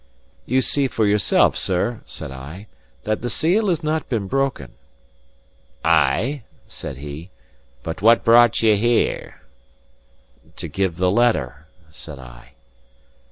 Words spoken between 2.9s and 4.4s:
"that the seal has not been